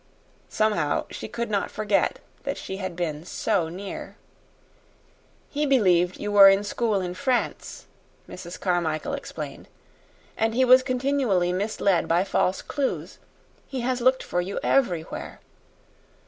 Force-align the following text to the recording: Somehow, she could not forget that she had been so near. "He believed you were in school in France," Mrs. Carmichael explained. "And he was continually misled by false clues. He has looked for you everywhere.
Somehow, 0.49 1.05
she 1.11 1.27
could 1.27 1.51
not 1.51 1.69
forget 1.69 2.17
that 2.41 2.57
she 2.57 2.77
had 2.77 2.95
been 2.95 3.23
so 3.23 3.69
near. 3.69 4.15
"He 5.47 5.67
believed 5.67 6.17
you 6.19 6.31
were 6.31 6.49
in 6.49 6.63
school 6.63 7.01
in 7.01 7.13
France," 7.13 7.85
Mrs. 8.27 8.59
Carmichael 8.59 9.13
explained. 9.13 9.67
"And 10.35 10.55
he 10.55 10.65
was 10.65 10.81
continually 10.81 11.53
misled 11.53 12.07
by 12.07 12.23
false 12.23 12.63
clues. 12.63 13.19
He 13.67 13.81
has 13.81 14.01
looked 14.01 14.23
for 14.23 14.41
you 14.41 14.59
everywhere. 14.63 15.39